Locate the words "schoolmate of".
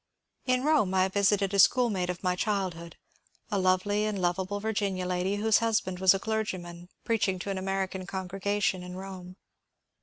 1.59-2.23